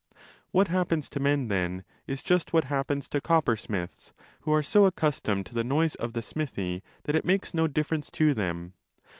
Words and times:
What 0.49 0.69
happens 0.69 1.09
to 1.11 1.19
men, 1.19 1.47
then, 1.47 1.83
is 2.07 2.23
just 2.23 2.53
what 2.53 2.63
happens 2.63 3.07
to 3.09 3.21
coppersmiths, 3.21 4.11
who 4.39 4.51
are 4.51 4.63
so 4.63 4.85
accustomed 4.85 5.45
to 5.45 5.53
the 5.53 5.63
noise 5.63 5.93
of 5.93 6.13
the 6.13 6.23
smithy 6.23 6.81
that 7.03 7.13
it 7.13 7.21
30 7.21 7.27
makes 7.27 7.53
no 7.53 7.67
difference 7.67 8.09
to 8.09 8.33
them. 8.33 8.73